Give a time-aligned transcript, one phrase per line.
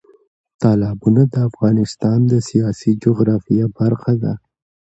[0.61, 4.33] تالابونه د افغانستان د سیاسي جغرافیه برخه ده.